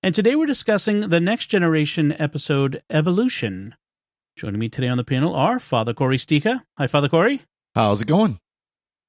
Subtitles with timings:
[0.00, 3.74] And today we're discussing the Next Generation episode Evolution.
[4.36, 6.62] Joining me today on the panel are Father Cory Sticha.
[6.76, 7.42] Hi, Father Cory.
[7.74, 8.38] How's it going?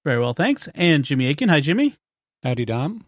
[0.03, 0.67] Very well, thanks.
[0.73, 1.49] And Jimmy Akin.
[1.49, 1.95] Hi, Jimmy.
[2.41, 3.05] Howdy, Dom.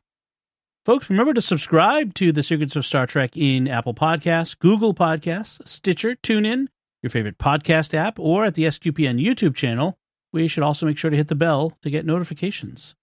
[0.86, 5.68] Folks, remember to subscribe to The Secrets of Star Trek in Apple Podcasts, Google Podcasts,
[5.68, 6.68] Stitcher, TuneIn,
[7.02, 9.98] your favorite podcast app, or at the SQPN YouTube channel.
[10.32, 12.94] We should also make sure to hit the bell to get notifications.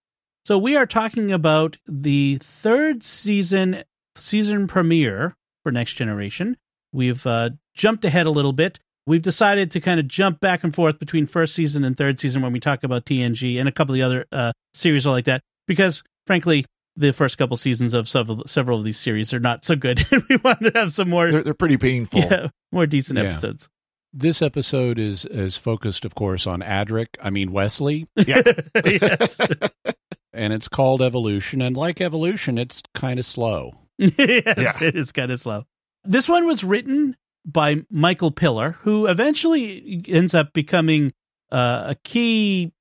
[0.45, 3.83] So we are talking about the third season
[4.15, 6.57] season premiere for Next Generation.
[6.91, 8.79] We've uh, jumped ahead a little bit.
[9.05, 12.41] We've decided to kind of jump back and forth between first season and third season
[12.41, 15.41] when we talk about TNG and a couple of the other uh, series like that,
[15.67, 16.65] because frankly,
[16.95, 20.05] the first couple seasons of several, several of these series are not so good.
[20.29, 21.31] we want to have some more.
[21.31, 22.19] They're, they're pretty painful.
[22.21, 23.25] Yeah, more decent Yeah.
[23.25, 23.69] episodes.
[24.11, 27.07] This episode is is focused, of course, on Adric.
[27.21, 28.41] I mean Wesley, Yeah.
[28.85, 29.39] yes.
[30.33, 31.61] and it's called Evolution.
[31.61, 33.73] And like Evolution, it's kind of slow.
[34.17, 34.87] yes, Yeah.
[34.87, 35.65] it is kind of slow.
[36.03, 41.11] This one was written by Michael Piller, who eventually ends up becoming
[41.51, 42.71] uh, a key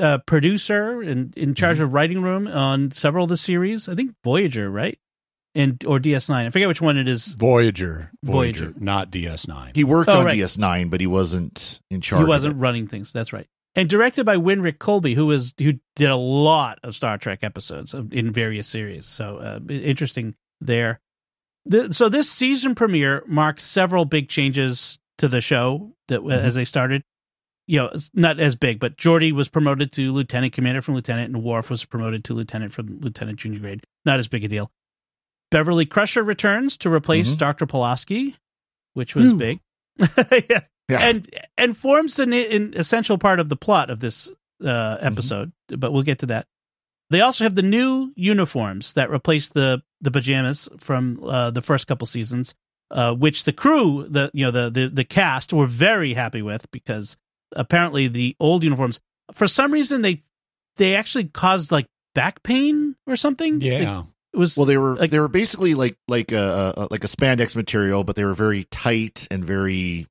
[0.00, 3.88] uh, producer and in charge of writing room on several of the series.
[3.88, 4.98] I think Voyager, right?
[5.54, 6.46] And or DS9.
[6.46, 7.28] I forget which one it is.
[7.34, 8.66] Voyager, Voyager.
[8.66, 9.74] Voyager, not DS9.
[9.74, 10.36] He worked Oh, on right.
[10.36, 12.20] DS9, but he wasn't in charge.
[12.22, 12.58] He wasn't it.
[12.58, 13.12] running things.
[13.12, 13.46] That's right.
[13.74, 17.94] And directed by Winrich Kolbe, who was who did a lot of Star Trek episodes
[17.94, 19.06] in various series.
[19.06, 21.00] So uh, interesting there.
[21.64, 26.64] The, so this season premiere marked several big changes to the show that as they
[26.64, 27.02] started.
[27.68, 31.42] You know, not as big, but Geordi was promoted to lieutenant commander from lieutenant, and
[31.42, 33.82] Worf was promoted to lieutenant from lieutenant junior grade.
[34.04, 34.70] Not as big a deal.
[35.50, 37.38] Beverly Crusher returns to replace Mhm.
[37.38, 37.66] Dr.
[37.66, 38.36] Pulaski,
[38.94, 39.36] which was Whew.
[39.36, 39.60] big.
[40.48, 40.98] yeah Yeah.
[41.00, 41.28] and
[41.58, 44.30] and forms an, an essential part of the plot of this
[44.64, 45.50] uh, episode.
[45.68, 46.46] But we'll get to that.
[47.10, 51.86] They also have the new uniforms that replace the the pajamas from uh, the first
[51.86, 52.54] couple seasons,
[52.90, 56.70] uh, which the crew, the you know the, the the cast were very happy with
[56.72, 57.16] because
[57.54, 59.00] apparently the old uniforms,
[59.32, 60.22] for some reason they
[60.76, 63.60] they actually caused like back pain or something.
[63.60, 64.02] yeah,
[64.32, 67.08] it was Well, they were Like- they were basically like like a, a like a
[67.08, 70.06] spandex material, but they were very tight and very,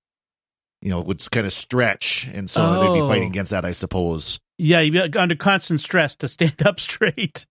[0.82, 3.08] you know, would kind of stretch, and so they'd be Oh.
[3.10, 4.40] fighting against that, I suppose.
[4.58, 7.46] Yeah, you'd be under constant stress to stand up straight.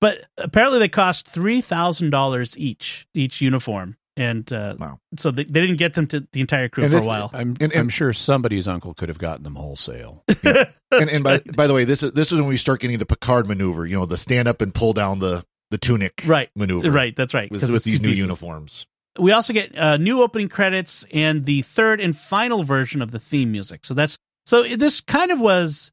[0.00, 5.00] But apparently, they cost three thousand dollars each each uniform, and uh, Wow.
[5.16, 7.30] so they, they didn't get them to the entire crew And for a while.
[7.34, 10.24] I'm And- I'm sure somebody's uncle could have gotten them wholesale.
[10.90, 11.54] And, and by right.
[11.56, 13.84] by the way, this is this is when we start getting the Picard maneuver.
[13.84, 16.90] You know, the stand up and pull down the the tunic right, maneuver.
[16.90, 17.50] right, that's right.
[17.50, 18.20] With, 'cause with these new pieces.
[18.22, 18.86] uniforms.
[19.18, 23.18] we also get uh, new opening credits and the third and final version of the
[23.18, 23.84] theme music.
[23.84, 24.16] So that's
[24.46, 25.92] so this kind of was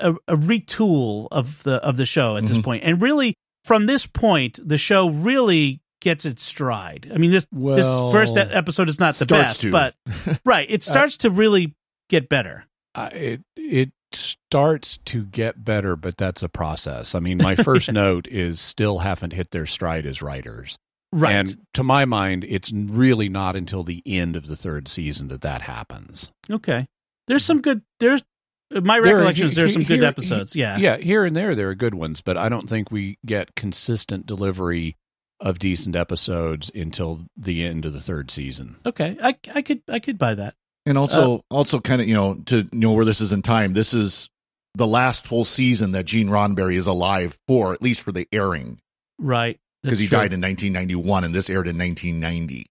[0.00, 2.64] a, a retool of the of the show at this Mhm.
[2.64, 3.34] point, and really
[3.64, 7.10] from this point, the show really gets its stride.
[7.14, 9.70] I mean this this first episode is not the best, to.
[9.70, 9.94] but
[10.44, 11.74] right, it starts to really
[12.08, 12.64] get better.
[12.94, 17.14] Uh, it it starts to get better, but that's a process.
[17.14, 20.76] I mean, my first note is still haven't hit their stride as writers.
[21.12, 21.34] Right.
[21.34, 25.40] And to my mind, it's really not until the end of the third season that
[25.42, 26.30] that happens.
[26.50, 26.86] okay.
[27.26, 27.82] There's some good.
[28.00, 28.22] There's
[28.70, 30.54] my There- recollection is there's some good here- episodes.
[30.54, 30.76] Yeah.
[30.78, 34.26] Yeah, here and there there are good ones, but I don't think we get consistent
[34.26, 34.96] delivery
[35.40, 38.76] of decent episodes until the end of the third season.
[38.84, 39.16] Okay.
[39.22, 40.54] I I could I could buy that.
[40.86, 43.72] And Uh, also, also kind of, you know, to know where this is in time,
[43.74, 44.28] this is
[44.74, 48.80] the last full season that Gene Roddenberry is alive for, at least for the airing,
[49.18, 49.58] Right.
[49.82, 50.18] because he true.
[50.18, 52.66] died in 1991 and this aired in 1990.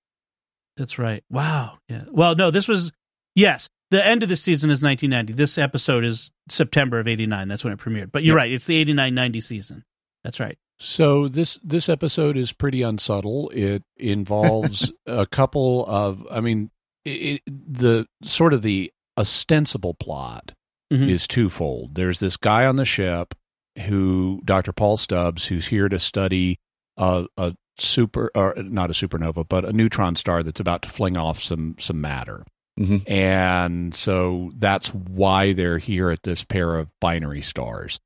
[0.77, 1.23] That's right.
[1.29, 1.79] Wow.
[1.89, 2.05] Yeah.
[2.09, 2.91] Well, no, this was
[3.35, 3.69] yes.
[3.91, 5.33] The end of the season is 1990.
[5.33, 7.47] This episode is September of 89.
[7.47, 8.11] That's when it premiered.
[8.11, 8.41] But you're Yep.
[8.43, 8.51] right.
[8.51, 9.83] It's the 89 90 season.
[10.23, 10.57] That's right.
[10.79, 13.49] So this this episode is pretty unsubtle.
[13.49, 16.69] It involves a couple of, I mean,
[17.03, 20.53] it, the sort of the ostensible plot
[20.93, 21.09] Mhm.
[21.09, 21.95] is twofold.
[21.95, 23.33] There's this guy on the ship
[23.87, 24.71] who Dr.
[24.71, 26.59] Paul Stubbs, who's here to study
[26.97, 31.17] a, a super or not a supernova, but a neutron star that's about to fling
[31.17, 32.45] off some some matter.
[32.79, 33.09] Mhm.
[33.09, 37.99] And so that's why they're here at this pair of binary stars.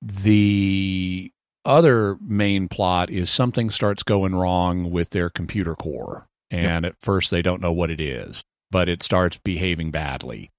[0.00, 1.32] The
[1.64, 6.26] other main plot is something starts going wrong with their computer core.
[6.50, 10.50] And at first they don't know what it is, but it starts behaving badly.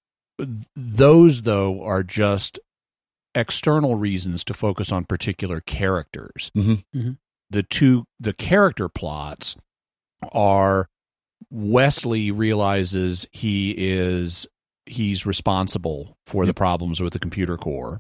[0.76, 2.60] Those, though, are just
[3.36, 6.52] external reasons to focus on particular characters.
[6.56, 6.84] Mhm.
[6.96, 7.18] Mhm.
[7.50, 9.56] The two, the character plots
[10.32, 10.88] are
[11.52, 14.48] Wesley realizes he is
[14.88, 18.00] he's responsible for the problems with the computer core.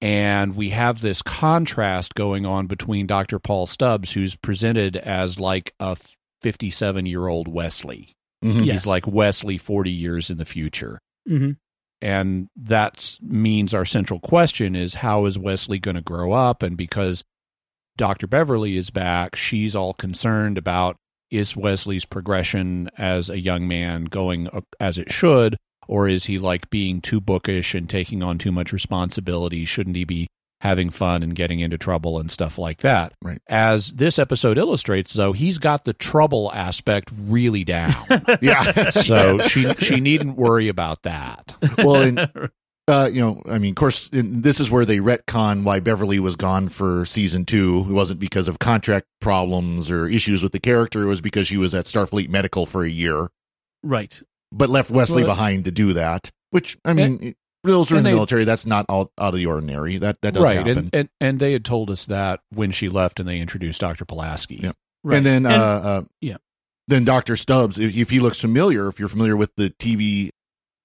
[0.00, 3.38] And we have this contrast going on between Dr.
[3.38, 5.96] Paul Stubbs, who's presented as like a
[6.42, 8.12] 57 year old Wesley.
[8.44, 8.64] Mhm.
[8.64, 8.74] Yes.
[8.82, 11.00] He's like Wesley 40 years in the future.
[11.26, 11.52] hmm
[12.00, 16.62] And that means our central question is how is Wesley going to grow up?
[16.62, 17.24] And because
[17.96, 18.28] Dr.
[18.28, 20.96] Beverly is back, she's all concerned about
[21.30, 24.48] is Wesley's progression as a young man going
[24.80, 28.72] as it should, or is he like being too bookish and taking on too much
[28.72, 29.64] responsibility?
[29.64, 30.28] Shouldn't he be
[30.60, 33.12] having fun and getting into trouble and stuff like that?
[33.22, 33.40] Right.
[33.48, 37.94] As this episode illustrates, though, he's got the trouble aspect really down.
[38.40, 38.90] Yeah.
[38.90, 41.54] so she she needn't worry about that.
[41.78, 42.28] well, and
[42.88, 46.18] uh, you know, I mean, of course, in, this is where they retcon why Beverly
[46.18, 47.84] was gone for season two.
[47.88, 51.02] It wasn't because of contract problems or issues with the character.
[51.02, 53.28] It was because she was at Starfleet Medical for a year,
[53.82, 54.20] Right.
[54.50, 56.30] but left Wesley Well, behind to do that.
[56.50, 58.44] Which I mean, it- those are in the they- military.
[58.44, 59.98] That's not out, out of the ordinary.
[59.98, 60.78] That that does right, happen.
[60.78, 64.04] and, and and they had told us that when she left, and they introduced Dr.
[64.04, 64.60] Pulaski.
[64.62, 64.76] Yep.
[65.04, 65.16] Right.
[65.18, 66.36] And then, uh, uh, yeah.
[66.86, 70.30] Then Doctor Stubbs, if, if he looks familiar, if you're familiar with the TV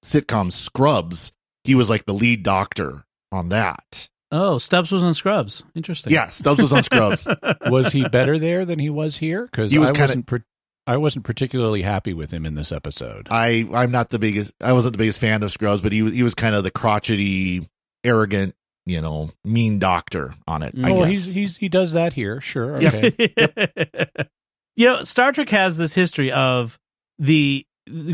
[0.04, 1.32] sitcom Scrubs,
[1.64, 4.10] he was like the lead doctor on that.
[4.32, 5.64] oh, Stubbs was on Scrubs.
[5.76, 6.14] Interesting.
[6.14, 7.28] Yeah, Stubbs was on Scrubs.
[7.68, 9.46] was he better there than he was here?
[9.46, 10.28] Because He was I kinda- wasn't.
[10.28, 10.46] par-
[10.86, 13.28] I wasn't particularly happy with him in this episode.
[13.32, 14.52] I I'm not the biggest.
[14.60, 16.72] I wasn't the biggest fan of Scrubs, but he was he was kind of the
[16.72, 17.70] crotchety,
[18.04, 18.54] arrogant,
[18.86, 20.76] you know, mean doctor on it.
[20.78, 21.24] I oh, well, guess.
[21.24, 22.42] he's he's he does that here.
[22.42, 22.82] Sure.
[22.82, 22.90] Yeah.
[22.96, 24.08] Okay.
[24.76, 26.78] you know, Star Trek has this history of
[27.18, 27.66] the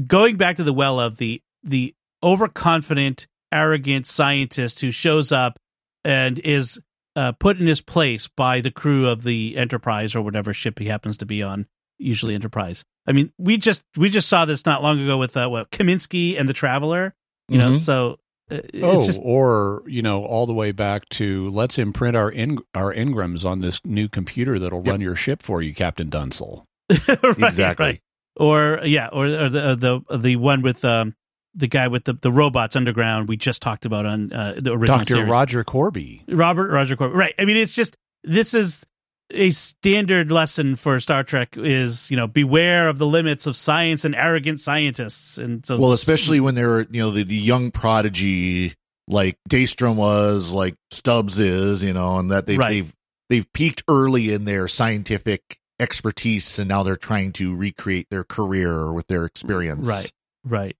[0.05, 5.57] going back to the well of the the overconfident, arrogant scientist who shows up
[6.03, 6.79] and is
[7.15, 10.85] uh, put in his place by the crew of the Enterprise or whatever ship he
[10.85, 11.65] happens to be on.
[11.97, 12.83] Usually Enterprise.
[13.07, 16.39] I mean, we just we just saw this not long ago with uh, what Kaminsky
[16.39, 17.13] and the Traveler.
[17.49, 17.79] You know, Mhm.
[17.79, 18.19] so
[18.51, 22.29] uh, it's oh, just or you know, all the way back to let's imprint our
[22.31, 24.91] in, our engrams on this new computer that'll Yep.
[24.91, 26.65] run your ship for you, Captain Dunsel.
[27.07, 27.85] Right, exactly.
[27.85, 27.99] right.
[28.37, 29.75] or yeah, or, or the
[30.07, 31.15] the the one with um
[31.59, 34.97] the guy with the the robots underground we just talked about on uh, the original
[34.99, 35.29] Doctor series.
[35.29, 36.23] Roger Korby.
[36.27, 37.13] Robert Roger Korby.
[37.13, 37.35] Right.
[37.37, 38.83] I mean, it's just this is
[39.31, 44.03] a standard lesson for Star Trek is you know beware of the limits of science
[44.05, 48.73] and arrogant scientists and so well, especially when they're you know the, the young prodigy
[49.07, 52.69] like Daystrom was, like Stubbs is, you know, and that they've Right.
[52.69, 52.93] they've
[53.29, 58.91] they've peaked early in their scientific expertise, and now they're trying to recreate their career
[58.91, 59.85] with their experience.
[59.85, 60.11] right
[60.45, 60.75] right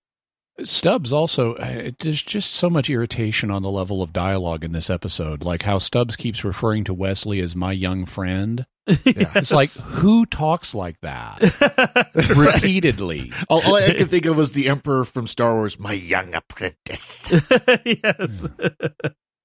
[0.62, 4.90] Stubbs also, uh, there's just so much irritation on the level of dialogue in this
[4.90, 5.42] episode.
[5.42, 8.66] Like how Stubbs keeps referring to Wesley as my young friend.
[8.86, 11.38] It's like, who talks like that
[12.36, 13.32] repeatedly?
[13.48, 17.24] All, all I can think of was the Emperor from Star Wars, my young apprentice.
[17.84, 18.48] yes.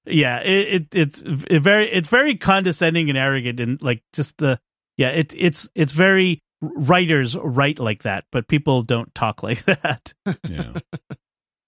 [0.04, 4.58] yeah, it, it it's it very it's very condescending and arrogant and like just the
[4.96, 6.42] yeah, it it's it's very
[6.74, 10.12] writers write like that, but people don't talk like that.
[10.48, 10.74] Yeah.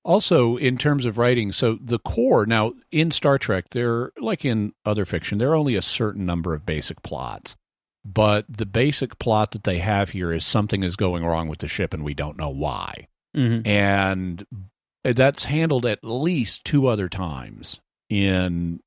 [0.04, 4.72] Also, in terms of writing, so the core now in Star Trek, there like in
[4.86, 7.56] other fiction, there are only a certain number of basic plots.
[8.06, 11.68] But the basic plot that they have here is something is going wrong with the
[11.68, 13.08] ship and we don't know why.
[13.36, 13.66] Mhm.
[13.66, 14.46] and
[15.04, 17.78] that's handled at least two other times
[18.08, 18.80] in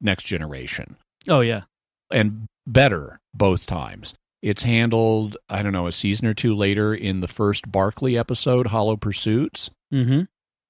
[0.00, 0.96] next generation
[1.28, 1.64] Oh yeah.
[2.10, 7.20] and better both times it's handled i don't know a season or two later in
[7.20, 10.26] the first barclay episode hollow pursuits Mhm.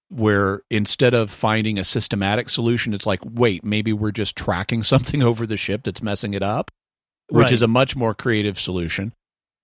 [0.09, 5.23] where instead of finding a systematic solution it's like wait maybe we're just tracking something
[5.23, 6.71] over the ship that's messing it up
[7.29, 7.53] which Right.
[7.53, 9.13] is a much more creative solution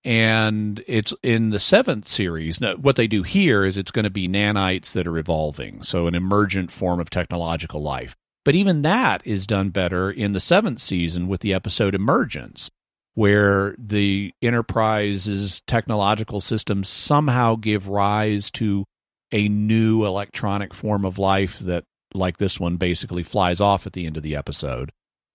[0.04, 2.60] and it's in the seventh series.
[2.60, 6.06] Now, what they do here is it's going to be nanites that are evolving, so
[6.06, 8.14] an emergent form of technological life.
[8.44, 12.70] But even that is done better in the seventh season with the episode Emergence,
[13.18, 18.84] where the Enterprise's technological systems somehow give rise to
[19.32, 21.82] a new electronic form of life that,
[22.14, 24.92] like this one, basically flies off at the end of the episode.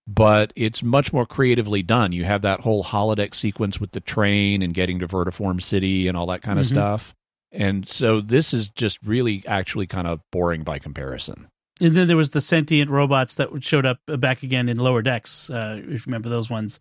[0.08, 2.13] But it's much more creatively done.
[2.13, 6.16] You have that whole holodeck sequence with the train and getting to Vertiform City and
[6.16, 6.70] all that kind of Mhm.
[6.70, 7.13] stuff.
[7.52, 11.48] And so this is just really actually kind of boring by comparison.
[11.82, 15.50] And then there was the sentient robots that showed up back again in lower decks.
[15.50, 16.80] Uh, if you remember those ones,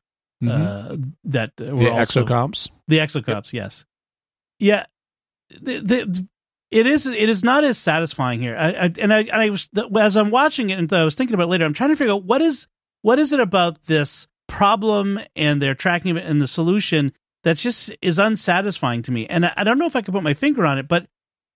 [0.51, 2.69] uh, that uh, were the also, exocomps.
[2.89, 3.85] The exocomps, yes,
[4.59, 4.87] yeah.
[5.61, 6.29] The, the,
[6.71, 8.57] it is it is not as satisfying here.
[8.57, 9.69] I, I and I, and I was
[9.99, 11.65] as I'm watching it and I was thinking about it later.
[11.67, 12.67] I'm trying to figure out what is
[13.03, 17.13] what is it about this problem and their tracking of it and the solution
[17.45, 19.27] that just is unsatisfying to me.
[19.27, 21.07] And I, I don't know if I can put my finger on it, but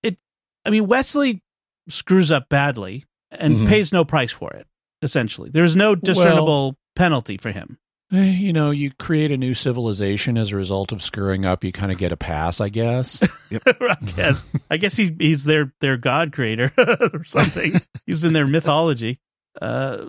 [0.03, 0.19] it.
[0.65, 1.43] I mean, Wesley
[1.89, 3.69] screws up badly and Mhm.
[3.69, 4.67] pays no price for it.
[5.03, 7.79] Essentially, there's no discernible penalty for him.
[8.13, 11.65] Eh, You know, you create a new civilization as a result of screwing up.
[11.65, 13.21] You kind of get a pass, I guess.
[13.67, 14.45] I guess.
[14.71, 17.75] I guess he he's their their god creator or something.
[18.07, 19.19] he's in their mythology.
[19.61, 20.09] Uh,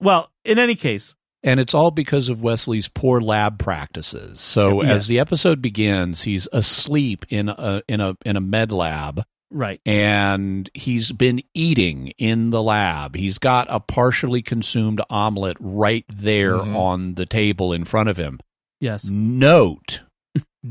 [0.00, 4.40] well, in any case, and it's all because of Wesley's poor lab practices.
[4.40, 4.90] So Yes.
[4.92, 9.80] as the episode begins, he's asleep in a in a in a med lab right.
[9.86, 13.16] and he's been eating in the lab.
[13.16, 16.74] He's got a partially consumed omelet right there Mhm.
[16.76, 18.40] on the table in front of him.
[18.80, 19.04] Yes.
[19.10, 20.00] Note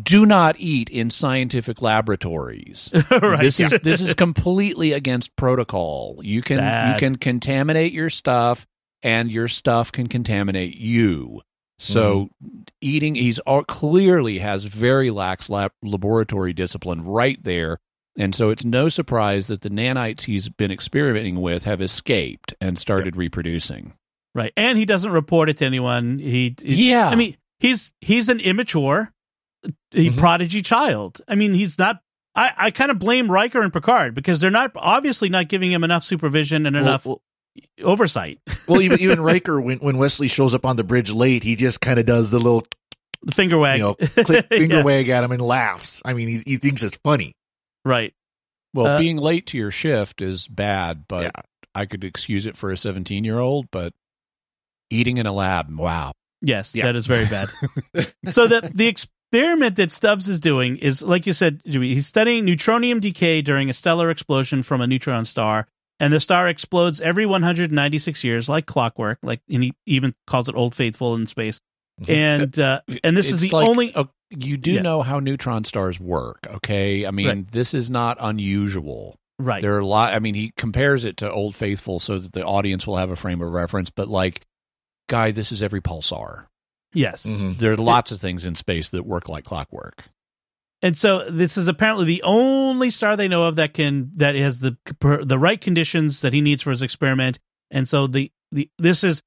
[0.03, 2.91] do not eat in scientific laboratories.
[3.11, 3.39] right.
[3.39, 6.19] This is this is completely against protocol.
[6.21, 6.57] You can
[6.91, 8.67] you can contaminate your stuff
[9.03, 11.41] and your stuff can contaminate you.
[11.79, 12.29] So
[12.81, 17.79] eating he's all, clearly has very lax lab, laboratory discipline right there.
[18.17, 22.79] And so it's no surprise that the nanites he's been experimenting with have escaped and
[22.79, 23.93] started reproducing.
[24.33, 24.53] right.
[24.57, 26.19] And he doesn't report it to anyone.
[26.19, 27.09] He, he- Yeah.
[27.09, 29.11] I mean, he's he's an immature,
[29.65, 29.69] a
[30.09, 30.17] Mhm.
[30.17, 31.19] prodigy child.
[31.27, 31.99] I mean, he's not.
[32.35, 35.83] I, I kind of blame Riker and Picard because they're not obviously not giving him
[35.85, 37.21] enough supervision and Well, enough well,
[37.83, 38.39] oversight.
[38.67, 41.79] well, even even Riker, when when Wesley shows up on the bridge late, he just
[41.81, 42.65] kind of does the little
[43.23, 43.77] The finger wag.
[43.79, 43.93] you know
[44.23, 46.01] click, finger Yeah, wag at him and laughs.
[46.05, 47.33] I mean, he, he thinks it's funny.
[47.85, 48.13] Right.
[48.73, 51.41] Well, Uh, being late to your shift is bad, but Yeah.
[51.73, 53.93] I could excuse it for a 17 year old, but
[54.89, 56.11] eating in a lab, wow.
[56.41, 56.85] Yes, Yeah.
[56.85, 57.49] that is very bad.
[58.31, 62.99] so the the experiment that Stubbs is doing is, like you said, he's studying neutronium
[63.01, 65.67] decay during a stellar explosion from a neutron star,
[65.99, 69.19] and the star explodes every 196 years, like clockwork.
[69.23, 71.61] Like, and he even calls it Old Faithful in space.
[72.07, 73.93] And uh, and this is the like- only.
[73.93, 74.81] uh, you do Yeah.
[74.81, 77.05] know how neutron stars work, okay?
[77.05, 77.51] I mean, Right.
[77.51, 79.15] this is not unusual.
[79.39, 79.61] right.
[79.61, 80.13] There are a lot.
[80.13, 83.15] I mean, he compares it to Old Faithful so that the audience will have a
[83.15, 83.89] frame of reference.
[83.91, 84.41] But like,
[85.09, 86.47] guy, this is every pulsar.
[86.93, 87.25] yes.
[87.25, 87.57] Mhm.
[87.59, 90.05] There are lots of things in space that work like clockwork.
[90.81, 94.59] And so this is apparently the only star they know of that can that has
[94.59, 94.77] the
[95.23, 97.39] the right conditions that he needs for his experiment.
[97.71, 99.21] And so the the this is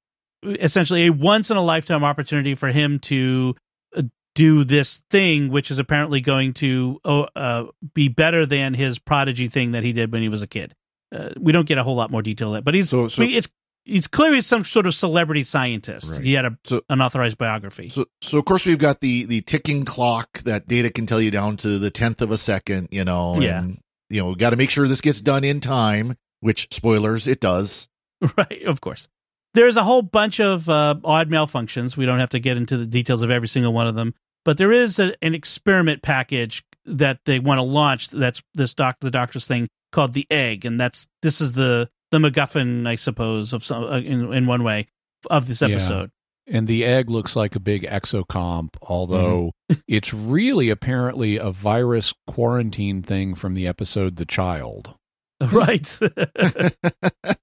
[0.44, 3.54] essentially a once in a lifetime opportunity for him to
[3.96, 4.02] uh,
[4.34, 7.64] do this thing, which is apparently going to oh, uh,
[7.94, 10.74] be better than his prodigy thing that he did when he was a kid.
[11.14, 13.48] Uh, we don't get a whole lot more detail there, but he's So- so- it's
[13.84, 16.10] he's clearly some sort of celebrity scientist.
[16.12, 16.20] Right.
[16.22, 17.88] He had a So- unauthorized biography.
[17.88, 21.30] So, so of course we've got the the ticking clock that data can tell you
[21.30, 22.88] down to the tenth of a second.
[22.90, 23.60] You know, Yeah.
[23.62, 23.78] and
[24.10, 26.16] you know, got to make sure this gets done in time.
[26.40, 27.88] Which spoilers, it does.
[28.36, 29.08] Right, of course.
[29.58, 31.96] There's a whole bunch of uh, odd malfunctions.
[31.96, 34.56] We don't have to get into the details of every single one of them, but
[34.56, 38.08] there is a, an experiment package that they want to launch.
[38.10, 42.18] That's this doc, the doctor's thing called the egg, and that's this is the the
[42.18, 44.86] MacGuffin, I suppose, of some uh, in in one way
[45.28, 45.70] of this Yeah.
[45.70, 46.10] episode.
[46.46, 49.50] And the egg looks like a big exocomp, although
[49.88, 54.94] it's really apparently a virus quarantine thing from the episode The Child.
[55.52, 55.98] right.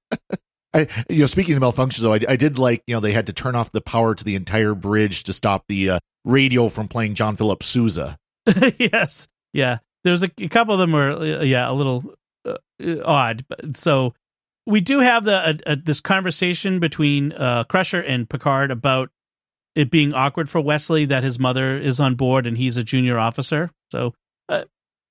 [0.76, 3.28] I, you know, speaking of malfunctions, though, I, I did like, you know, they had
[3.28, 6.88] to turn off the power to the entire bridge to stop the uh, radio from
[6.88, 8.18] playing John Philip Sousa.
[8.78, 9.28] yes.
[9.54, 9.78] Yeah.
[10.04, 12.14] There's a, a couple of them were uh, yeah a little
[12.46, 13.46] uh, uh, odd.
[13.48, 14.14] But, so
[14.68, 19.10] we do have the this conversation between uh, Crusher and Picard about
[19.76, 23.18] it being awkward for Wesley that his mother is on board and he's a junior
[23.18, 23.72] officer.
[23.92, 24.14] So
[24.48, 24.66] uh,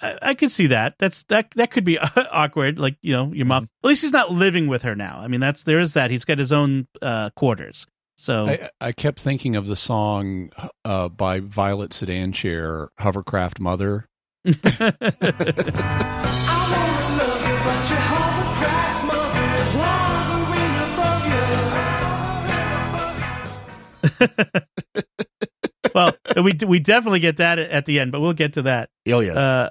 [0.04, 0.94] I, I could see that.
[0.99, 1.99] That's that that could be
[2.30, 2.78] awkward.
[2.78, 3.68] Like you know your mom.
[3.82, 5.18] At least he's not living with her now.
[5.20, 6.11] I mean that's there is that.
[6.11, 7.87] He's got his own uh, quarters.
[8.16, 10.50] So I, I kept thinking of the song
[10.84, 14.06] uh, by Violet Sedan Chair, Hovercraft Mother.
[25.94, 28.90] well, we we definitely get that at the end, but we'll get to that.
[29.08, 29.37] Oh yes.
[29.37, 29.70] Uh,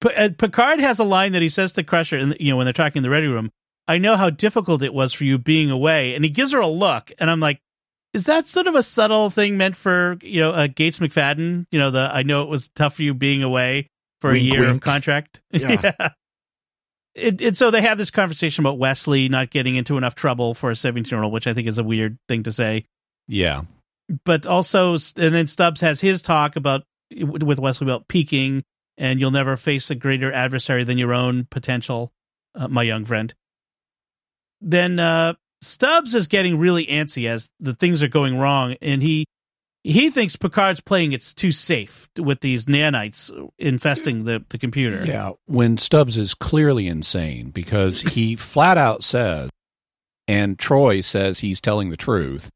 [0.00, 2.66] P- uh, Picard has a line that he says to Crusher, and you know when
[2.66, 3.50] they're talking in the ready room.
[3.86, 6.66] I know how difficult it was for you being away, and he gives her a
[6.66, 7.60] look, and I'm like,
[8.14, 11.66] is that sort of a subtle thing meant for you know uh, Gates McFadden?
[11.70, 13.88] You know, the I know it was tough for you being away
[14.20, 14.82] for Wink, a year of wink.
[14.82, 15.42] contract.
[15.52, 15.92] Yeah.
[17.14, 20.70] It, it, so they have this conversation about Wesley not getting into enough trouble for
[20.72, 22.86] a 17 year old, which I think is a weird thing to say
[23.28, 23.62] Yeah.
[24.24, 26.82] but also and then Stubbs has his talk about
[27.16, 28.64] with Wesley about peaking
[28.98, 32.12] and you'll never face a greater adversary than your own potential,
[32.54, 33.34] uh, my young friend.
[34.60, 39.26] Then uh, Stubbs is getting really antsy as the things are going wrong, and he
[39.84, 45.04] he thinks Picard's playing it's too safe with these nanites infesting the, the computer.
[45.04, 45.32] Yeah.
[45.44, 49.50] When Stubbs is clearly insane because he flat out says,
[50.26, 52.48] and Troi says he's telling the truth,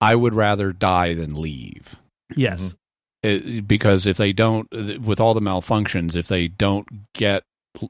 [0.00, 1.96] I would rather die than leave.
[2.36, 2.76] Yes.
[3.22, 4.68] It, because if they don't,
[5.00, 7.44] with all the malfunctions, if they don't get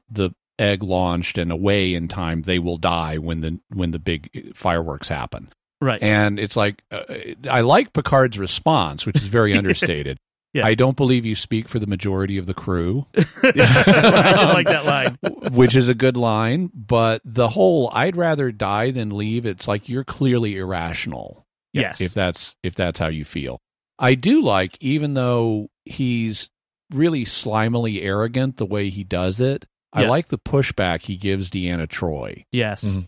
[0.09, 4.55] the egg launched and away in time, they will die when the when the big
[4.55, 5.51] fireworks happen.
[5.81, 6.01] Right.
[6.01, 7.01] And it's like uh,
[7.49, 10.17] I like Picard's response, which is very understated.
[10.53, 10.67] Yeah.
[10.67, 15.17] I don't believe you speak for the majority of the crew, I like that line.
[15.51, 16.69] which is a good line.
[16.75, 21.47] But the whole "I'd rather die than leave," it's like you're clearly irrational.
[21.73, 22.01] Yes.
[22.01, 23.59] if that's if that's how you feel.
[23.99, 26.49] I do like, even though he's
[26.91, 29.65] really slimily arrogant the way he does it.
[29.95, 32.83] I like the pushback he gives Deanna Troi Yes.
[32.83, 33.07] Mhm.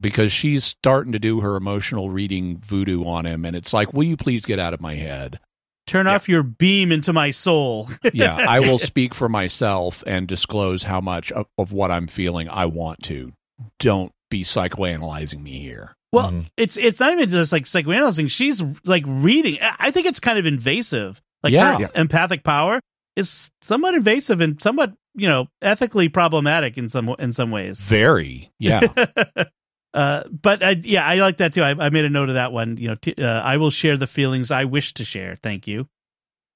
[0.00, 4.02] because she's starting to do her emotional reading voodoo on him, and it's like, "Will
[4.02, 5.38] you please get out of my head?"
[5.86, 7.88] Turn off your beam into my soul.
[8.12, 12.48] yeah, I will speak for myself and disclose how much of, of what I'm feeling
[12.48, 13.32] I want to.
[13.78, 15.94] Don't be psychoanalyzing me here.
[16.14, 16.46] Well, Mhm.
[16.56, 18.30] it's it's not even just like psychoanalyzing.
[18.30, 19.58] She's like reading.
[19.60, 21.20] I I think it's kind of invasive.
[21.42, 21.74] Like Yeah.
[21.74, 21.88] her Yeah.
[21.94, 22.80] empathic power
[23.16, 27.80] is somewhat invasive and somewhat you know ethically problematic in some in some ways.
[27.80, 28.80] Very, yeah,
[29.94, 31.62] uh, but I, yeah, I like that too.
[31.62, 32.76] I, I made a note of that one.
[32.76, 35.36] You know, t- uh, I will share the feelings I wish to share.
[35.36, 35.86] Thank you.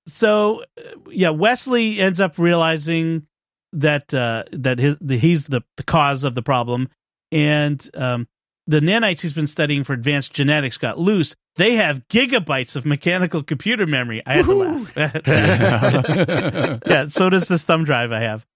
[0.06, 3.26] So, uh, yeah, Wesley ends up realizing
[3.72, 6.88] that uh, that his, the, he's the, the cause of the problem,
[7.30, 8.26] and um,
[8.68, 11.34] the nanites he's been studying for advanced genetics got loose.
[11.56, 14.22] They have gigabytes of mechanical computer memory.
[14.26, 14.92] I had to laugh.
[16.86, 18.46] yeah, so does this thumb drive I have.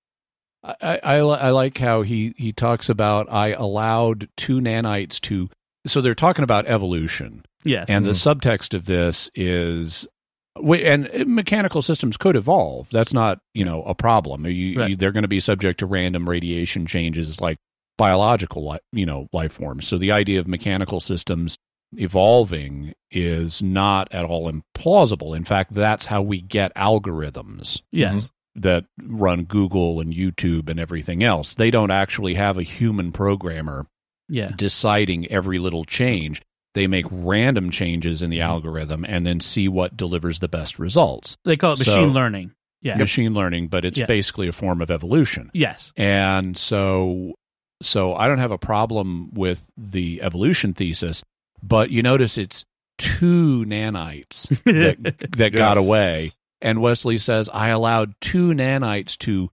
[0.63, 5.49] I, I, I like how he, he talks about I allowed two nanites to.
[5.87, 8.29] So they're talking about evolution, Yes, and the mm-hmm.
[8.39, 10.07] subtext of this is,
[10.55, 12.89] and mechanical systems could evolve.
[12.93, 14.47] That's not you know a problem.
[14.47, 14.91] You, Right.
[14.91, 17.57] you, they're going to be subject to random radiation changes like
[17.99, 19.87] biological li- you know life forms.
[19.87, 21.57] So the idea of mechanical systems
[21.95, 25.37] evolving is not at all implausible.
[25.37, 28.61] In fact, that's how we get algorithms yes, mm-hmm.
[28.61, 31.55] that run Google and YouTube and everything else.
[31.55, 33.87] They don't actually have a human programmer
[34.29, 36.43] yeah, deciding every little change.
[36.75, 38.49] They make random changes in the mm-hmm.
[38.51, 41.37] algorithm and then see what delivers the best results.
[41.45, 42.53] they call it So- machine learning.
[42.85, 44.07] Yeah, Machine learning, but it's Yeah.
[44.07, 45.53] basically a form of evolution.
[45.55, 47.35] yes, And so
[47.83, 51.23] so I don't have a problem with the evolution thesis,
[51.63, 52.65] but you notice it's
[52.99, 56.31] two nanites that that got away.
[56.61, 59.51] And Wesley says, I allowed two nanites to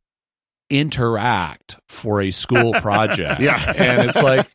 [0.70, 3.42] interact for a school project.
[3.42, 3.74] Yeah.
[3.76, 4.48] And it's like,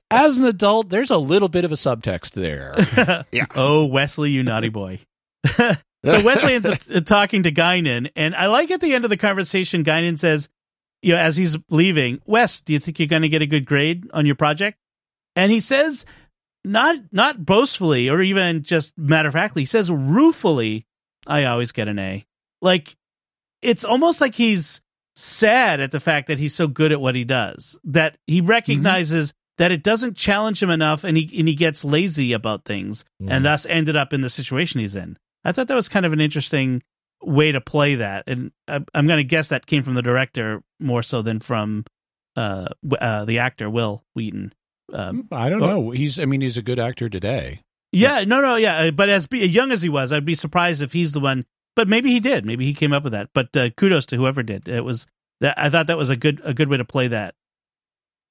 [0.10, 3.24] as an adult, there's a little bit of a subtext there.
[3.32, 3.46] Yeah.
[3.54, 5.00] Oh, Wesley, you naughty boy.
[5.46, 5.74] so
[6.04, 9.82] Wesley ends up talking to Guinan, and I like at the end of the conversation,
[9.82, 10.48] Guinan says,
[11.06, 13.64] you know, as he's leaving, Wes, do you think you're going to get a good
[13.64, 14.76] grade on your project?
[15.36, 16.04] And he says,
[16.64, 20.84] not not boastfully or even just matter of factly, he says ruefully,
[21.24, 22.26] I always get an A.
[22.60, 22.96] Like
[23.62, 24.80] it's almost like he's
[25.14, 28.48] sad at the fact that he's so good at what he does, that he mm-hmm.
[28.48, 33.04] recognizes that it doesn't challenge him enough and he and he gets lazy about things
[33.28, 35.16] and thus ended up in the situation he's in.
[35.44, 36.82] I thought that was kind of an interesting
[37.22, 40.62] way to play that, and I, I'm going to guess that came from the director
[40.80, 41.84] more so than from
[42.36, 42.68] uh,
[43.00, 44.52] uh the actor Wil Wheaton.
[44.92, 45.90] Um, I don't know.
[45.90, 47.60] He's, I mean, he's a good actor today.
[47.92, 50.82] yeah, no, no, yeah, uh, but as be, young as he was, I'd be surprised
[50.82, 51.44] if he's the one.
[51.74, 52.46] But maybe he did.
[52.46, 53.28] Maybe he came up with that.
[53.34, 54.66] But uh, kudos to whoever did.
[54.66, 55.06] It was
[55.40, 57.34] that I thought that was a good a good way to play that.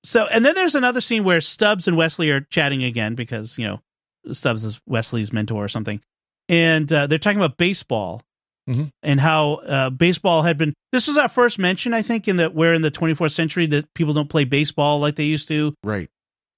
[0.04, 3.68] So, and then there's another scene where Stubbs and Wesley are chatting again because you
[3.68, 3.82] know
[4.34, 6.02] Stubbs is Wesley's mentor or something,
[6.50, 8.22] and uh, they're talking about baseball
[8.70, 8.90] Mhm.
[9.04, 10.74] and how uh, baseball had been.
[10.92, 13.94] This was our first mention, I think, in that we're in the 24th century that
[13.94, 16.10] people don't play baseball like they used to right.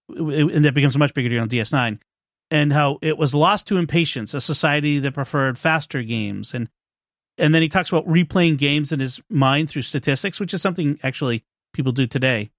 [0.09, 1.99] and that becomes a much bigger deal on DS9.
[2.49, 6.69] and how it was lost to impatience, a society that preferred faster games, and
[7.37, 10.97] and then he talks about replaying games in his mind through statistics, which is something
[11.03, 11.43] actually
[11.73, 12.49] people do today.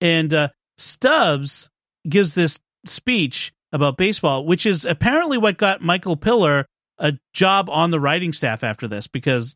[0.00, 1.70] And uh, Stubbs
[2.08, 6.66] gives this speech about baseball, which is apparently what got Michael Piller
[7.02, 9.54] a job on the writing staff after this, because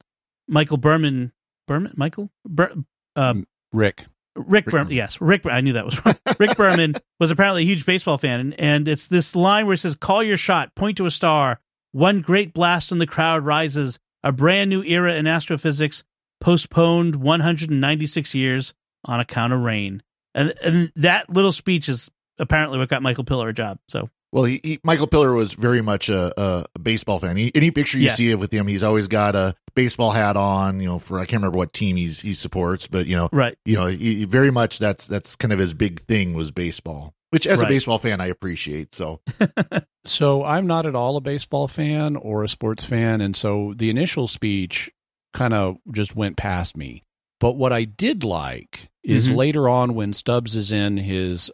[0.49, 1.33] Michael Berman,
[1.67, 2.75] Berman, Michael, Ber,
[3.15, 4.05] um, Rick.
[4.35, 5.47] Rick, Berman, yes, Rick.
[5.47, 6.17] I knew that was wrong.
[6.39, 9.79] Rick Berman was apparently a huge baseball fan, and, and it's this line where it
[9.79, 11.61] says, "Call your shot, point to a star.
[11.93, 13.99] One great blast and the crowd rises.
[14.23, 16.05] A brand new era in astrophysics,
[16.41, 20.03] postponed 196 years on account of rain."
[20.35, 23.79] And and that little speech is apparently what got Michael Piller a job.
[23.89, 27.37] So Well, he, he, Michael Piller was very much a, a, a baseball fan.
[27.37, 28.17] He, any picture you Yes.
[28.19, 30.81] see of with him, he's always got a baseball hat on.
[30.81, 33.57] You know, for I can't remember what team he's he supports, but you know, right,
[33.65, 37.15] you know, he, he very much that's that's kind of his big thing was baseball.
[37.31, 37.67] Which, as Right.
[37.67, 38.95] a baseball fan, I appreciate.
[38.95, 39.21] So,
[40.07, 43.91] So I'm not at all a baseball fan or a sports fan, and so the
[43.91, 44.91] initial speech
[45.35, 47.03] kind of just went past me.
[47.41, 49.37] But what I did like is Mhm.
[49.37, 51.51] later on when Stubbs is in his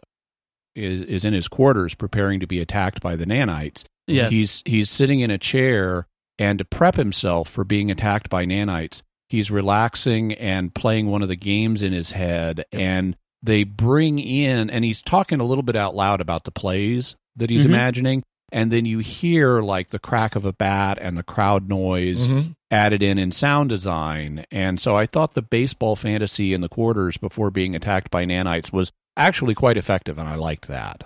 [0.75, 3.83] is, is in his quarters preparing to be attacked by the nanites.
[4.07, 6.07] yes, He's he's sitting in a chair
[6.39, 11.27] and to prep himself for being attacked by nanites, he's relaxing and playing one of
[11.29, 15.75] the games in his head and they bring in and he's talking a little bit
[15.75, 17.69] out loud about the plays that he's Mhm.
[17.69, 22.27] imagining and then you hear like the crack of a bat and the crowd noise
[22.27, 22.55] Mhm.
[22.71, 27.17] added in in sound design and so i thought the baseball fantasy in the quarters
[27.17, 31.03] before being attacked by nanites was actually quite effective and i liked that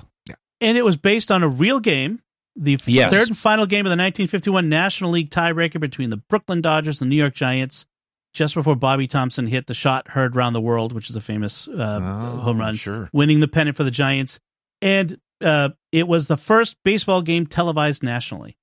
[0.60, 2.20] and it was based on a real game.
[2.56, 3.12] The f- Yes.
[3.14, 7.12] third and final game of the 1951 National League tiebreaker between the Brooklyn Dodgers and
[7.12, 7.86] the New York Giants,
[8.34, 11.68] just before Bobby Thomson hit the shot heard round the world, which is a famous
[11.68, 13.08] uh, Oh, home run, sure.
[13.14, 14.40] winning the pennant for the Giants.
[14.82, 18.58] And uh, it was the first baseball game televised nationally.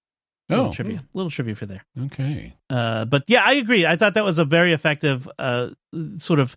[0.49, 1.85] Little oh trivia, A little trivia for there.
[2.07, 3.87] okay Uh, but yeah, I agree.
[3.87, 5.69] I thought that was a very effective uh,
[6.17, 6.57] sort of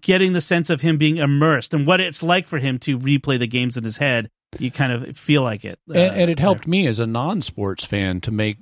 [0.00, 3.38] getting the sense of him being immersed and what it's like for him to replay
[3.38, 4.30] the games in his head.
[4.58, 6.42] You kind of feel like it, uh, and, and it there.
[6.44, 8.58] helped me as a non-sports fan to make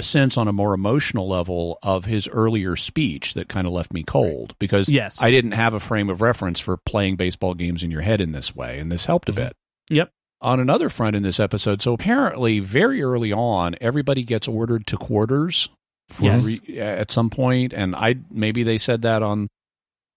[0.00, 4.02] sense on a more emotional level of his earlier speech that kind of left me
[4.02, 5.16] cold because Yes.
[5.22, 8.32] I didn't have a frame of reference for playing baseball games in your head in
[8.32, 9.52] this way, and this helped a bit.
[9.90, 10.10] Yep.
[10.40, 14.96] On another front in this episode, so apparently very early on, everybody gets ordered to
[14.96, 15.68] quarters
[16.08, 16.44] for Yes.
[16.44, 19.46] re- at some point, and I maybe they said that on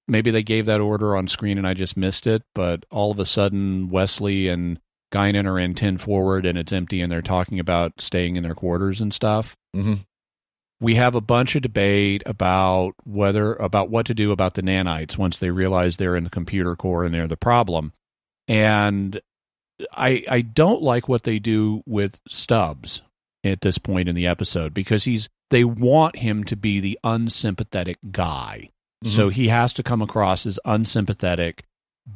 [0.08, 3.20] maybe they gave that order on screen and I just missed it, but all of
[3.20, 4.80] a sudden Wesley and
[5.14, 8.56] Guinan are in 10 forward and it's empty and they're talking about staying in their
[8.56, 9.56] quarters and stuff.
[9.74, 9.96] hmm
[10.80, 15.18] We have a bunch of debate about whether about what to do about the nanites
[15.18, 17.94] once they realize they're in the computer core and they're the problem.
[18.48, 19.22] And
[19.94, 23.02] I I don't like what they do with Stubbs
[23.44, 27.98] at this point in the episode because he's they want him to be the unsympathetic
[28.12, 28.70] guy.
[29.04, 31.64] So he has to come across as unsympathetic.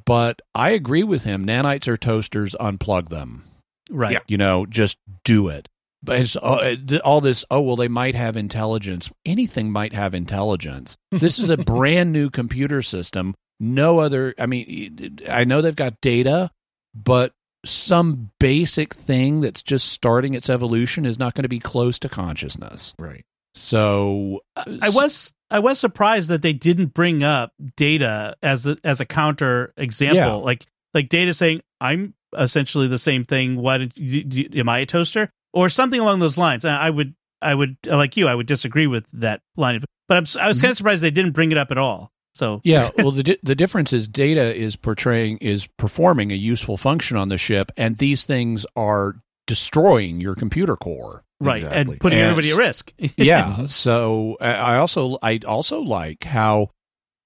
[0.05, 1.45] But I agree with him.
[1.45, 3.43] Nanites are toasters, unplug them.
[3.89, 4.13] right.
[4.13, 4.19] Yeah.
[4.27, 5.67] You know, just do it.
[6.03, 9.11] But it's uh, it- all this, oh, well, they might have intelligence.
[9.25, 10.95] Anything might have intelligence.
[11.11, 13.33] This is a brand new computer system.
[13.59, 16.51] No other, I mean, I know they've got data,
[16.93, 17.31] but
[17.65, 22.09] some basic thing that's just starting its evolution is not going to be close to
[22.09, 22.93] consciousness.
[22.99, 23.23] Right.
[23.55, 24.41] So
[24.81, 29.05] I was I was surprised that they didn't bring up data as a, as a
[29.05, 30.17] counter example.
[30.17, 30.33] Yeah.
[30.33, 33.57] Like like data saying I'm essentially the same thing.
[33.57, 36.65] Why did you, do- am I a toaster or something along those lines?
[36.65, 38.27] I I would I would like you.
[38.27, 39.75] I would disagree with that line.
[39.75, 40.73] Of, but I'm, I was kind of mm-hmm.
[40.73, 42.11] surprised they didn't bring it up at all.
[42.33, 46.77] So Yeah, well, the di- the difference is data is portraying is performing a useful
[46.77, 49.15] function on the ship, and these things are
[49.47, 51.23] destroying your computer core.
[51.41, 51.81] Right Exactly.
[51.93, 52.93] and putting And- everybody at risk.
[53.17, 53.65] Yeah.
[53.67, 56.69] so I I also I also like how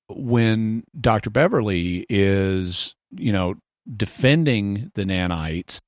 [0.08, 1.30] when Dr.
[1.30, 3.56] Beverly is you know
[3.96, 5.80] defending the nanites,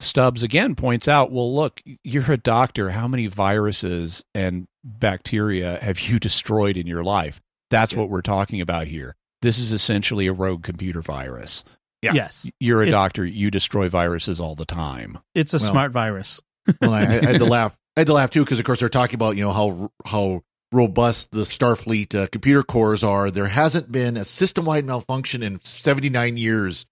[0.00, 2.90] Stubbs again points out, well, look, you're a doctor.
[2.90, 7.40] How many viruses and bacteria have you destroyed in your life?
[7.70, 8.00] That's Yeah.
[8.00, 9.14] what we're talking about here.
[9.40, 11.64] This is essentially a rogue computer virus.
[12.02, 12.12] Yeah.
[12.12, 13.24] Yes, You're a It's- doctor.
[13.24, 15.18] You destroy viruses all the time.
[15.34, 16.40] it's a Well- smart virus.
[16.80, 17.76] Well, I, I had to laugh.
[17.96, 20.42] I had to laugh too because, of course, they're talking about you know how how
[20.72, 23.30] robust the Starfleet uh, computer cores are.
[23.30, 26.86] There hasn't been a system wide malfunction in seventy nine years.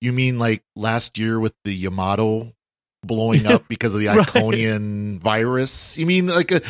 [0.00, 2.52] You mean like last year with the Yamato
[3.04, 4.26] blowing up because of the Right.
[4.26, 5.96] Iconian virus?
[5.98, 6.64] You mean like a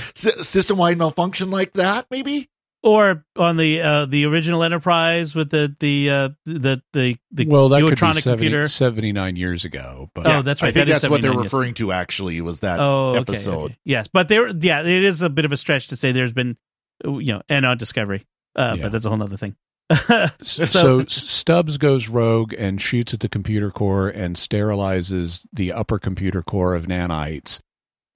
[0.44, 2.06] system wide malfunction like that?
[2.10, 2.48] Maybe.
[2.84, 7.68] Or on the uh, the original Enterprise with the the uh, the the the well,
[7.70, 8.68] that could be 70 computer.
[8.68, 10.10] 79 years ago.
[10.14, 10.68] But Oh, that's right.
[10.68, 11.52] I think that is that's what they're 79, yes.
[11.52, 11.92] referring to.
[11.92, 13.54] Actually, was that Oh, okay, episode?
[13.64, 13.78] okay.
[13.84, 16.56] Yes, but there, yeah, it is a bit of a stretch to say there's been,
[17.04, 18.82] you know, and on Discovery, uh, Yeah.
[18.84, 19.56] but that's a whole other thing.
[20.42, 25.98] so, So- Stubbs goes rogue and shoots at the computer core and sterilizes the upper
[25.98, 27.60] computer core of nanites.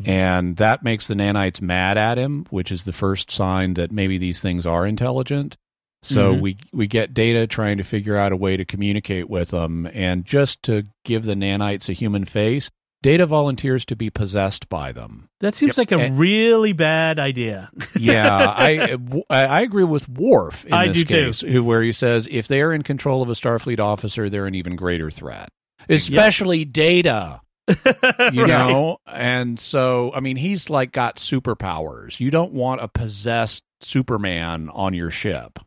[0.04, 4.16] And that makes the nanites mad at him, which is the first sign that maybe
[4.18, 5.56] these things are intelligent.
[6.02, 6.40] So Mhm.
[6.40, 10.24] we we get data trying to figure out a way to communicate with them, and
[10.24, 15.28] just to give the nanites a human face, Data volunteers to be possessed by them.
[15.38, 17.70] That seems like a And- really bad idea.
[17.98, 18.96] Yeah, I
[19.30, 20.64] I agree with Worf.
[20.64, 21.26] In I this do too.
[21.26, 24.46] case, who where he says if they are in control of a Starfleet officer, they're
[24.48, 25.48] an even greater threat,
[25.88, 27.40] especially Data.
[28.32, 28.48] You Right.
[28.48, 32.18] know, and so I mean, he's like got superpowers.
[32.20, 35.58] You don't want a possessed Superman on your ship.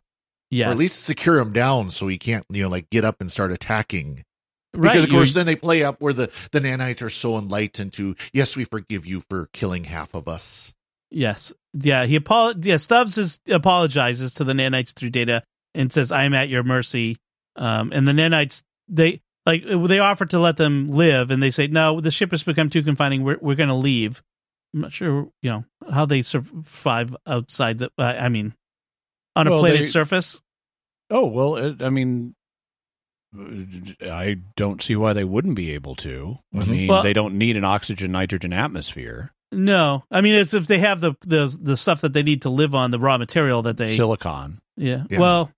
[0.49, 0.67] Yes.
[0.67, 3.31] Or at least secure him down so he can't, you know, like get up and
[3.31, 4.23] start attacking.
[4.73, 4.91] right.
[4.91, 7.93] Because of you- course, then they play up where the the nanites are so enlightened
[7.93, 10.73] to, yes, we forgive you for killing half of us.
[11.09, 11.53] Yes.
[11.73, 12.05] Yeah.
[12.05, 12.77] He apol- Yeah.
[12.77, 17.17] Stubbs is apologizes to the nanites through data and says, "I am at your mercy."
[17.55, 21.67] Um, and the nanites they like they offer to let them live, and they say,
[21.67, 23.23] "No, the ship has become too confining.
[23.23, 24.21] We're we're going to leave."
[24.73, 27.91] I'm not sure, you know, how they survive outside the.
[27.97, 28.53] Uh, I mean,
[29.35, 30.41] on a Well, planet's they- surface.
[31.09, 32.35] Oh well, it, I mean,
[34.01, 36.37] I don't see why they wouldn't be able to.
[36.53, 36.67] I Mhm.
[36.67, 39.33] mean, Well- they don't need an oxygen nitrogen atmosphere.
[39.53, 42.49] No, I mean it's if they have the the the stuff that they need to
[42.49, 43.97] live on, the raw material that they.
[43.97, 44.59] Silicon.
[44.77, 45.03] Yeah.
[45.09, 45.19] Yeah.
[45.19, 45.51] Well,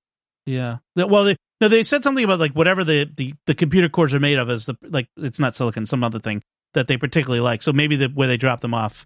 [0.47, 0.77] yeah.
[0.95, 4.19] Well, they, no, they said something about like whatever the, the, the computer cores are
[4.19, 7.61] made of is the like it's not silicon, some other thing that they particularly like.
[7.61, 9.05] So maybe the where they drop them off,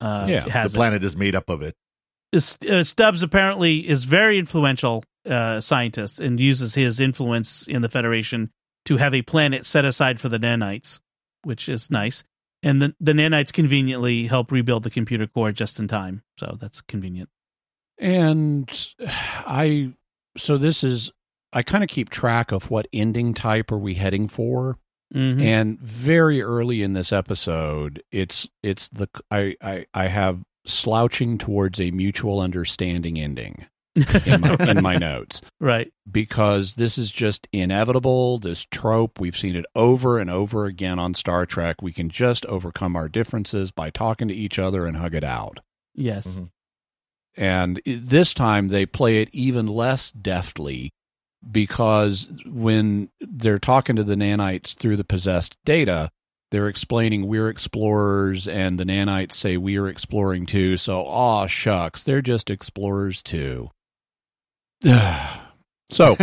[0.00, 1.74] uh, Yeah, has the planet is made up of it.
[2.32, 2.36] it.
[2.36, 7.88] Is- Uh, Stubbs apparently is very influential uh, scientist and uses his influence in the
[7.88, 8.50] Federation
[8.84, 11.00] to have a planet set aside for the nanites,
[11.42, 12.22] which is nice.
[12.62, 16.80] And the the nanites conveniently help rebuild the computer core just in time, so that's
[16.82, 17.28] convenient.
[17.98, 19.92] And I,
[20.36, 21.10] so this is,
[21.56, 24.78] I kind of keep track of what ending type are we heading for.
[25.14, 25.40] Mhm.
[25.42, 31.80] And very early in this episode, it's it's the I I, I have slouching towards
[31.80, 35.40] a mutual understanding ending in my, in my notes.
[35.60, 35.90] right.
[36.10, 38.38] because this is just inevitable.
[38.38, 41.80] This trope, we've seen it over and over again on Star Trek.
[41.80, 45.60] We can just overcome our differences by talking to each other and hug it out.
[45.94, 46.36] Yes.
[46.36, 46.50] Mhm.
[47.38, 50.90] And this time they play it even less deftly
[51.50, 56.10] because when they're talking to the nanites through the possessed data,
[56.50, 60.76] they're explaining we're explorers, and the nanites say we are exploring too.
[60.76, 63.70] So, aw, shucks, they're just explorers too.
[65.90, 66.16] so,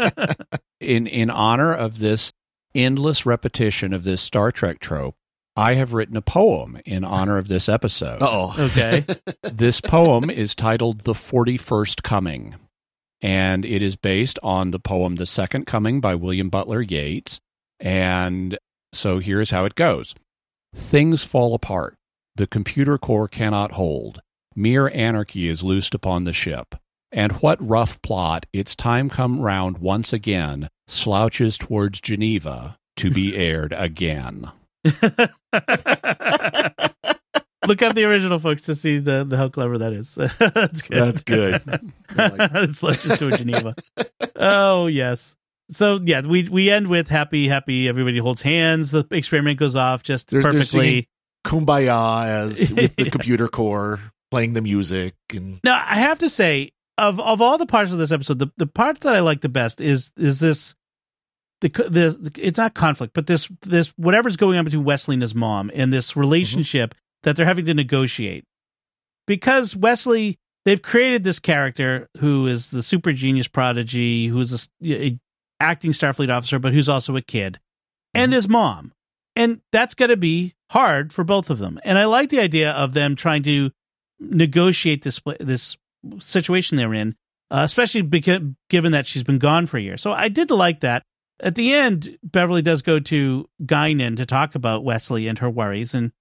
[0.80, 2.32] in in honor of this
[2.74, 5.16] endless repetition of this Star Trek trope,
[5.56, 8.18] I have written a poem in honor of this episode.
[8.22, 8.54] oh.
[8.58, 9.04] Okay.
[9.42, 12.54] This poem is titled The 41st Coming,
[13.22, 17.40] and it is based on the poem The Second Coming by William Butler Yeats.
[17.78, 18.58] And
[18.92, 20.14] so here's how it goes
[20.74, 21.96] Things fall apart.
[22.36, 24.20] The computer core cannot hold.
[24.54, 26.74] Mere anarchy is loosed upon the ship.
[27.12, 33.36] And what rough plot, its time come round once again, slouches towards Geneva to be
[33.40, 34.50] aired again.
[37.66, 40.14] Look up the original, folks, to see the, the how clever that is.
[40.38, 40.98] That's good.
[40.98, 41.92] That's good.
[42.16, 43.74] it's like just to a Geneva.
[44.36, 45.36] Oh yes.
[45.70, 47.86] So yeah, we we end with happy, happy.
[47.88, 48.90] Everybody holds hands.
[48.90, 51.08] The experiment goes off just They're- they're perfectly.
[51.44, 53.98] Kumbaya as with the computer core
[54.30, 57.98] playing the music and Now I have to say, of of all the parts of
[57.98, 60.74] this episode, the, the part that I like the best is is this
[61.60, 65.22] the co- the it's not conflict, but this this whatever's going on between Wesley and
[65.22, 66.20] his mom and this mm-hmm.
[66.20, 68.44] relationship that they're having to negotiate
[69.26, 75.18] because Wesley they've created this character who is the super genius prodigy who's a, a
[75.60, 77.60] acting Starfleet officer, but who's also a kid,
[78.14, 78.92] and his mom,
[79.36, 81.78] and that's going to be hard for both of them.
[81.84, 83.70] And I like the idea of them trying to
[84.18, 85.76] negotiate this this
[86.18, 87.14] situation they're in,
[87.50, 89.96] uh, especially because given that she's been gone for a year.
[89.96, 91.02] So I did like that.
[91.42, 95.94] At the end, Beverly does go to Guinan to talk about Wesley and her worries,
[95.94, 96.12] and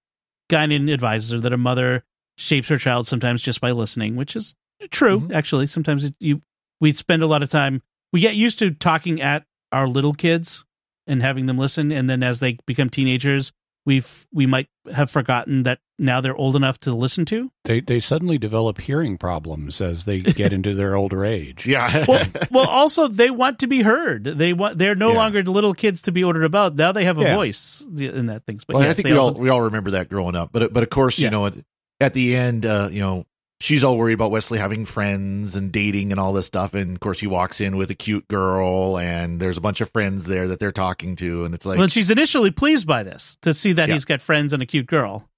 [0.49, 2.03] Guinan advises her that a mother
[2.37, 4.55] shapes her child sometimes just by listening, which is
[4.91, 5.21] true.
[5.21, 5.33] Mhm.
[5.33, 6.41] Actually, sometimes it, you
[6.81, 7.81] we spend a lot of time
[8.13, 10.65] we get used to talking at our little kids
[11.05, 13.51] and having them listen, and then as they become teenagers,
[13.89, 17.51] we've we might have forgotten that now they're old enough to listen to.
[17.65, 21.65] They they suddenly develop hearing problems as they get into their older age.
[21.75, 22.05] Yeah.
[22.07, 24.23] Well, well, also they want to be heard.
[24.25, 25.17] They want they're no Yeah.
[25.17, 26.75] longer little kids to be ordered about.
[26.75, 27.35] Now they have a Yeah.
[27.35, 28.63] voice in that things.
[28.63, 30.51] But Well, yes, I think they we also- all we all remember that growing up.
[30.53, 31.25] But but of course, Yeah.
[31.27, 31.55] you know, at,
[31.99, 33.25] at the end, uh, you know,
[33.61, 36.73] she's all worried about Wesley having friends and dating and all this stuff.
[36.73, 39.89] And of course, he walks in with a cute girl, and there's a bunch of
[39.91, 43.37] friends there that they're talking to, and it's like well, she's initially pleased by this
[43.41, 43.95] to see that Yeah.
[43.95, 45.29] he's got friends and a cute girl.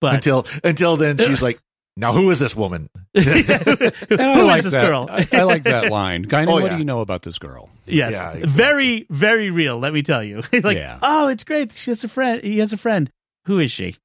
[0.00, 1.58] But until until then, she's like,
[1.96, 4.86] "Now who is this woman?" who And I who is like this that.
[4.86, 5.08] girl?
[5.10, 6.24] I, I like that line.
[6.26, 6.72] Guinan, Oh, what yeah.
[6.74, 7.68] do you know about this girl?
[7.86, 8.42] Yes, Yeah, exactly.
[8.50, 9.78] very, very real.
[9.78, 10.42] Let me tell you.
[10.52, 10.98] like, Yeah.
[11.02, 11.72] oh, it's great.
[11.72, 12.42] She has a friend.
[12.44, 13.10] He has a friend.
[13.46, 13.96] Who is she?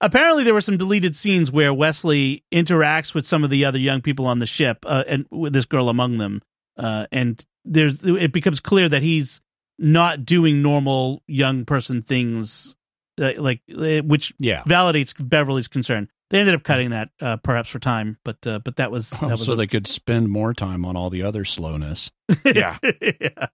[0.00, 4.02] Apparently, there were some deleted scenes where Wesley interacts with some of the other young
[4.02, 6.42] people on the ship, uh, and with this girl among them.
[6.76, 9.40] Uh, and there's it becomes clear that he's
[9.78, 12.76] not doing normal young person things,
[13.20, 14.62] uh, like uh, which Yeah.
[14.64, 16.08] validates Beverly's concern.
[16.28, 19.22] They ended up cutting that, uh, perhaps for time, but uh, but that was that
[19.22, 22.10] Oh, was so a- they could spend more time on all the other slowness.
[22.44, 22.76] yeah.
[23.00, 23.46] yeah.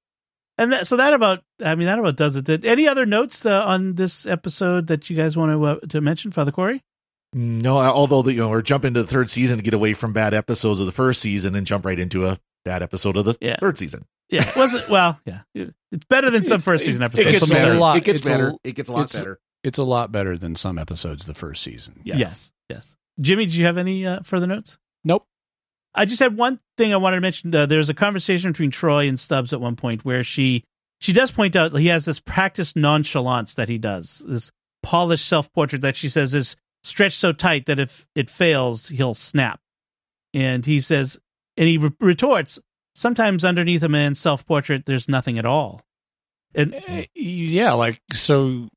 [0.59, 2.45] And that, so that about, I mean, that about does it.
[2.45, 6.01] Did, any other notes uh, on this episode that you guys want to uh, to
[6.01, 6.83] mention, Father Cory?
[7.35, 10.13] No, although the, you know we're jumping into the third season to get away from
[10.13, 13.37] bad episodes of the first season and jump right into a bad episode of the
[13.41, 13.57] Yeah.
[13.59, 14.05] third season.
[14.29, 15.19] Yeah, it wasn't well.
[15.25, 17.27] Yeah, it's better than some first season episodes.
[17.27, 17.51] It episodes.
[17.51, 17.75] gets Let better.
[17.75, 17.81] you.
[17.81, 18.53] lot- It gets it's a- better.
[18.65, 19.41] It gets a lot it's- better.
[19.65, 22.01] It's a lot better than some episodes of the first season.
[22.05, 22.19] Yes.
[22.19, 22.97] Yes, yes.
[23.21, 24.77] Jimmy, do you have any uh, further notes?
[25.05, 25.25] Nope.
[25.95, 27.55] I just had one thing I wanted to mention.
[27.55, 30.65] Uh, there's a conversation between Troi and Stubbs at one point where she
[31.01, 34.51] she does point out he has this practiced nonchalance that he does, this
[34.83, 39.15] polished self portrait that she says is stretched so tight that if it fails, he'll
[39.15, 39.61] snap.
[40.35, 41.19] And he says,
[41.57, 42.59] and he re- retorts,
[42.95, 45.83] sometimes underneath a man's self portrait, there's nothing at all.
[46.55, 48.69] And Eh, Yeah, like so.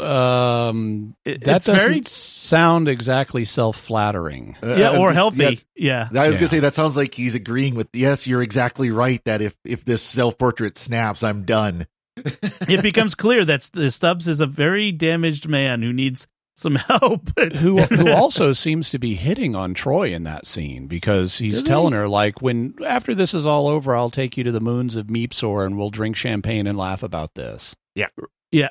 [0.00, 4.56] Um, It- that doesn't very- sound exactly self-flattering.
[4.62, 5.60] Uh, yeah, or gonna- healthy.
[5.76, 6.22] yeah, Yeah.
[6.22, 6.40] I was Yeah.
[6.40, 7.88] gonna say that sounds like he's agreeing with.
[7.92, 9.20] Yes, you're exactly right.
[9.24, 11.86] That if if this self portrait snaps, I'm done.
[12.16, 17.30] it becomes clear that St- Stubbs is a very damaged man who needs some help.
[17.56, 21.62] who who also seems to be hitting on Troi in that scene because he's Does
[21.62, 21.68] he?
[21.68, 24.96] telling her like when after this is all over I'll take you to the moons
[24.96, 27.74] of Meepsor and we'll drink champagne and laugh about this.
[27.94, 28.06] Yeah,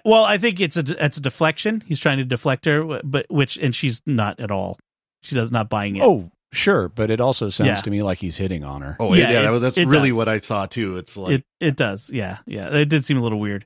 [0.06, 1.84] well, I think it's a it's a deflection.
[1.88, 4.78] He's trying to deflect her, but which and she's not at all.
[5.22, 6.04] She does not buying it.
[6.04, 7.76] Oh, sure, but it also sounds Yeah.
[7.76, 8.96] to me like he's hitting on her.
[9.00, 10.18] Oh Yeah, yeah, it- that that's it really does.
[10.18, 10.98] what I saw too.
[10.98, 12.10] It's like it it does.
[12.10, 12.74] Yeah, yeah.
[12.74, 13.66] It did seem a little weird.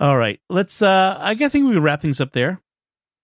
[0.00, 0.80] All right, let's.
[0.82, 2.60] uh I think we wrap things up there.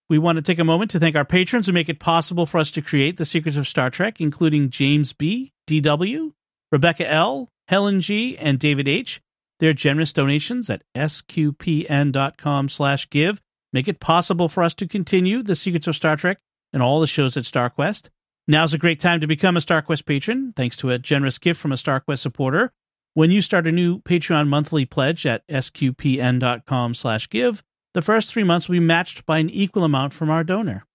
[0.09, 2.59] We want to take a moment to thank our patrons who make it possible for
[2.59, 6.31] us to create the secrets of Star Trek, including James B, DW,
[6.71, 9.21] Rebecca L, Helen G, and David H.
[9.59, 13.41] Their generous donations at sqpn.com slash give
[13.71, 16.39] make it possible for us to continue the secrets of Star Trek
[16.73, 18.09] and all the shows at StarQuest.
[18.47, 21.71] Now's a great time to become a StarQuest patron, thanks to a generous gift from
[21.71, 22.71] a StarQuest supporter.
[23.13, 27.63] When you start a new Patreon monthly pledge at sqpn.com slash give,
[27.93, 30.85] the first three months will be matched by an equal amount from our donor.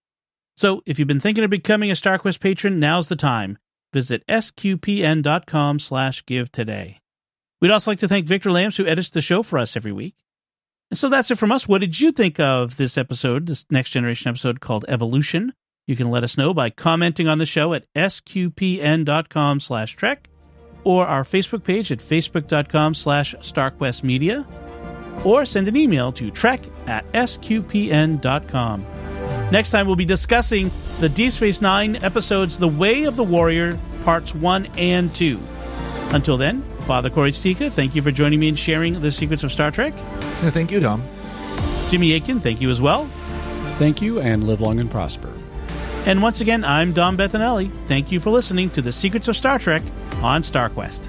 [0.57, 3.59] So if you've been thinking of becoming a StarQuest patron, now's the time.
[3.95, 7.01] Visit sqpn.com slash give today.
[7.61, 10.15] We'd also like to thank Victor Lambs, who edits the show for us every week.
[10.91, 11.69] And so that's it from us.
[11.69, 15.53] What did you think of this episode, this next generation episode called Evolution?
[15.87, 20.29] You can let us know by commenting on the show at sqpn.com slash trek
[20.85, 24.47] or our Facebook page at facebook.com slash starquestmedia
[25.25, 28.85] or send an email to trek at sqpn.com.
[29.51, 30.71] Next time, we'll be discussing
[31.01, 35.41] the Deep Space Nine episodes The Way of the Warrior, parts 1 and 2.
[36.13, 39.53] Until then, Father Cory Sticha, thank you for joining me and sharing the secrets of
[39.53, 39.95] Star Trek.
[39.97, 41.03] Yeah, thank you, Dom.
[41.91, 43.07] Jimmy Akin, thank you as well.
[43.79, 45.33] Thank you and live long and prosper.
[46.07, 47.71] And once again, I'm Dom Bettinelli.
[47.87, 49.83] Thank you for listening to the secrets of Star Trek
[50.23, 51.09] on StarQuest.